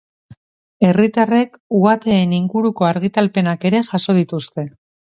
Herritarrek 0.87 1.59
uhateen 1.81 2.35
inguruko 2.39 2.91
argitalpenak 2.95 3.71
ere 3.73 3.87
jaso 3.95 4.21
dituzte. 4.23 4.71